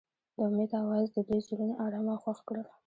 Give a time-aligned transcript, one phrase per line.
[0.35, 2.67] د امید اواز د دوی زړونه ارامه او خوښ کړل.